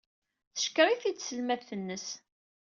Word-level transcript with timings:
Teckeṛ-iten-id 0.55 1.15
tselmadt-nsen. 1.17 2.19